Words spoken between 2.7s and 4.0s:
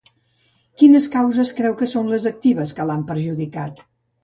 que l'han perjudicat?